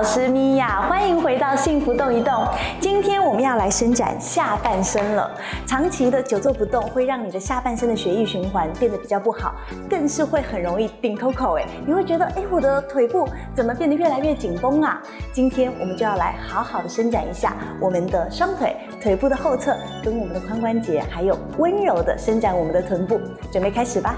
[0.00, 2.32] 老师米娅，欢迎回到幸福动一动。
[2.80, 5.30] 今天我们要来伸展下半身了。
[5.66, 9.54] 长期的久坐不动，会让你的下半身的血液循环变得比较不好，
[9.90, 15.02] 更是会很容易顶扣扣哎，你会觉得哎，我的腿部怎么变得越来越紧绷啊？
[15.34, 23.20] 今天我们就要来好好的伸展一下我们的双腿、腿部的后侧，跟我们的髋关节，还有温柔的伸展我们的臀部。
[23.52, 24.16] 准备开始吧。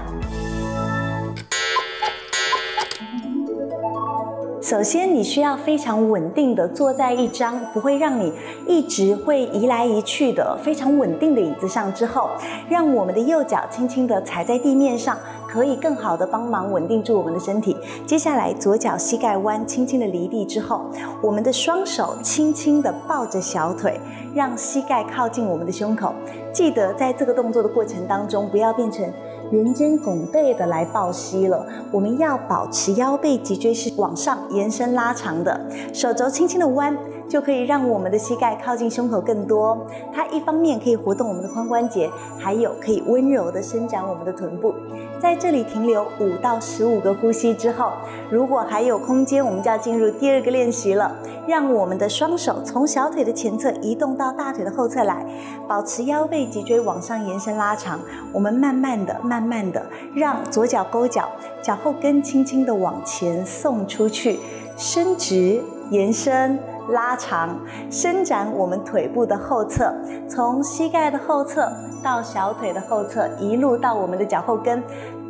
[4.63, 8.31] 首先，你需要非常稳定的坐在一张不会让你
[8.65, 11.93] 一直会移来移去的非常稳定的椅子上。
[11.93, 12.29] 之后，
[12.69, 15.17] 让我们的右脚轻轻的踩在地面上，
[15.53, 17.77] 可以更好的帮忙稳定住我们的身体。
[18.07, 20.81] 接下来，左脚膝盖弯，轻轻的离地之后，
[21.21, 23.99] 我们的双手轻轻的抱着小腿，
[24.33, 26.11] 让膝盖靠近我们的胸口。
[26.51, 29.07] 记得在这个动作的过程当中，不要变成。
[29.51, 35.61] 圆肩拱背的来抱膝了，我们要保持腰背脊椎是往上延伸拉长的，
[35.93, 39.85] 手肘轻轻的弯，就可以让我们的膝盖靠近胸口更多。
[40.13, 44.73] 它一方面可以活动我们的髋关节，还有可以温柔的伸展我们的臀部。
[45.19, 47.93] 在这里停留五到十五个呼吸之后，
[48.29, 51.15] 如果还有空间，我们就要进入第二个练习了。
[51.45, 55.25] 让我们的双手从小腿的前侧移动到大腿的后侧来，
[55.67, 57.99] 保持腰背脊椎往上延伸拉长。
[58.31, 61.29] 我们慢慢的、慢慢的让左脚勾脚，
[61.61, 64.39] 脚后跟轻轻的往前送出去，
[64.77, 66.57] 伸直、延伸、
[66.89, 69.93] 拉长，伸展我们腿部的后侧，
[70.27, 71.71] 从膝盖的后侧。
[72.03, 74.83] 到小腿的后侧，一路到我们的脚后跟，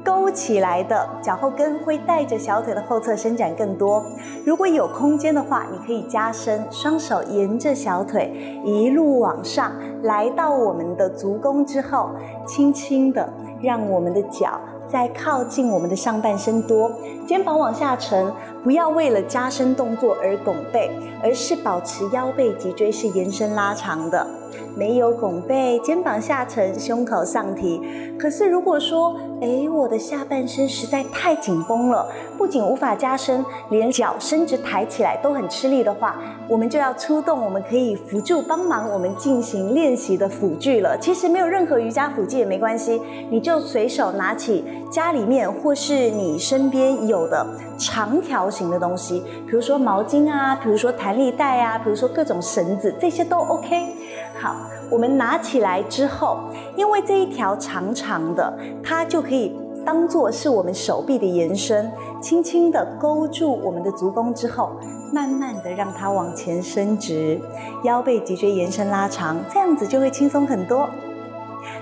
[0.04, 4.04] 勾起来的脚后跟会带着小腿的后侧伸展更多。
[4.44, 12.10] 如果有空间的话，你可以加深，双手沿着小腿一路往上，来到我们的足弓之后，
[12.48, 14.60] 轻轻的让我们的脚
[14.92, 16.92] 再靠近我们的上半身多，
[17.28, 18.32] 肩膀往下沉，
[18.64, 20.92] 不要为了加深动作而拱背，
[21.24, 24.28] 而是保持腰背脊椎是延伸拉长的。
[24.76, 27.82] 没有拱背，肩膀下沉，胸口上提。
[28.18, 32.08] 可是如果说，哎，我的下半身实在太紧绷了，
[32.38, 36.16] 不仅无法加深，连脚伸直抬起来都很吃力的话，
[36.48, 40.98] 我们就要出动我们可以辅助帮忙我们进行练习的辅具了。
[41.00, 47.46] 其实没有任何瑜伽辅具也没关系，你就随手拿起家里面或是你身边有的
[47.78, 53.94] 长条形的东西，比如说毛巾啊，比如说弹力带啊，比如说各种绳子，这些都 OK。
[54.40, 54.56] 好，
[54.90, 56.38] 我们拿起来之后，
[56.76, 58.54] 因为这一条长长的，
[58.84, 61.92] 它就可以当做是我们手臂的延伸，
[62.22, 64.72] 轻轻的勾住我们的足弓之后，
[65.12, 67.40] 慢慢的让它往前伸直，
[67.84, 70.90] 腰背脊椎延伸拉长，这样子就会轻松很多。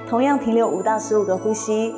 [0.07, 1.93] 同样停留五到十五个呼吸，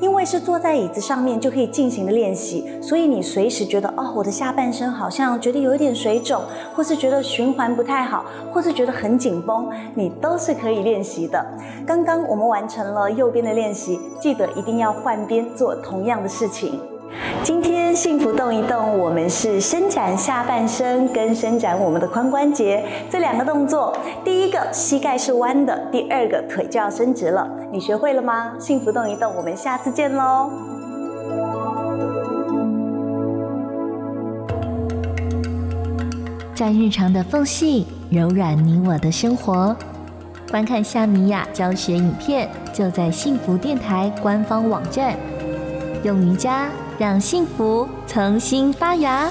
[0.00, 6.42] 因为是坐在椅子上面就可以进行的练习，所以你随时觉得哦，我的下半身好像觉得有一点水肿，
[6.74, 11.44] 或是觉得循环不太好，或是觉得很紧绷，你都是可以练习的。
[11.86, 16.80] 刚刚我们完成了右边的练习，记得一定要换边做同样的事情。
[17.42, 23.96] 今天幸福动一动，我们是伸展下半身跟伸展我们的髋关节这两个动作。
[24.24, 27.48] 第一个膝盖是弯的，第二个腿就要伸直了。
[27.70, 28.54] 你学会了吗？
[28.58, 30.50] 幸福动一动，我们下次见喽！
[36.54, 39.76] 在日常的缝隙柔软你我的生活，
[40.50, 45.14] 观看夏米雅教学影片，就在幸福电台官方网站。
[46.04, 46.70] 用瑜伽。
[46.98, 49.28] 让幸福重新发芽。